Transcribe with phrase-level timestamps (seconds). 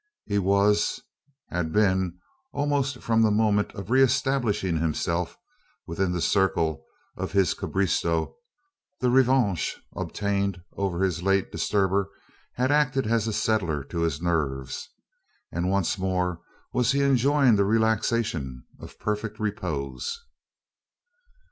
[0.25, 0.99] He was
[1.51, 2.17] had been,
[2.53, 5.37] almost from the moment of re establishing himself
[5.85, 6.83] within the circle
[7.15, 8.33] of his cabriesto.
[8.99, 12.09] The revanche obtained over his late disturber
[12.53, 14.89] had acted as a settler to his nerves;
[15.51, 16.41] and once more
[16.73, 20.19] was he enjoying the relaxation of perfect repose.